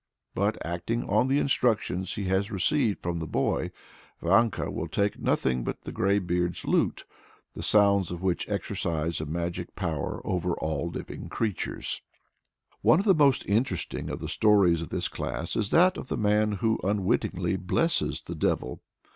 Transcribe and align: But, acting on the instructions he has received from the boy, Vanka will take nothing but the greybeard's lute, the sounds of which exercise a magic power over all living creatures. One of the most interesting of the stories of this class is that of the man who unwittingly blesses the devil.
But, 0.33 0.57
acting 0.65 1.07
on 1.07 1.27
the 1.27 1.37
instructions 1.37 2.15
he 2.15 2.23
has 2.23 2.49
received 2.49 3.03
from 3.03 3.19
the 3.19 3.27
boy, 3.27 3.69
Vanka 4.19 4.71
will 4.71 4.87
take 4.87 5.19
nothing 5.19 5.63
but 5.63 5.83
the 5.83 5.91
greybeard's 5.91 6.65
lute, 6.65 7.05
the 7.53 7.61
sounds 7.61 8.09
of 8.09 8.19
which 8.23 8.49
exercise 8.49 9.21
a 9.21 9.27
magic 9.27 9.75
power 9.75 10.19
over 10.25 10.55
all 10.55 10.87
living 10.89 11.29
creatures. 11.29 12.01
One 12.81 12.97
of 12.97 13.05
the 13.05 13.13
most 13.13 13.45
interesting 13.45 14.09
of 14.09 14.17
the 14.17 14.27
stories 14.27 14.81
of 14.81 14.89
this 14.89 15.07
class 15.07 15.55
is 15.55 15.69
that 15.69 15.97
of 15.97 16.07
the 16.07 16.17
man 16.17 16.53
who 16.53 16.79
unwittingly 16.83 17.57
blesses 17.57 18.23
the 18.23 18.33
devil. 18.33 18.81